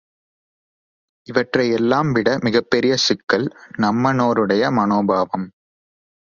[1.27, 3.47] இவற்றையெல்லாம் விடப் பெரிய சிக்கல்
[3.79, 5.47] நம்மனோருடைய மனோபாவம்!